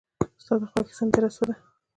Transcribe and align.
ستا 0.43 0.53
د 0.61 0.63
خوښې 0.71 0.93
سندره 0.99 1.29
څه 1.35 1.43
ده؟ 1.47 1.55